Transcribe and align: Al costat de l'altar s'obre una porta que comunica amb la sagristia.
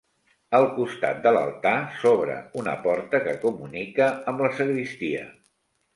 Al 0.59 0.63
costat 0.77 1.19
de 1.27 1.33
l'altar 1.35 1.75
s'obre 1.99 2.37
una 2.63 2.75
porta 2.87 3.23
que 3.27 3.37
comunica 3.47 4.09
amb 4.33 4.45
la 4.47 4.51
sagristia. 4.63 5.23